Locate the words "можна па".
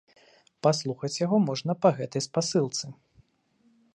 1.49-1.93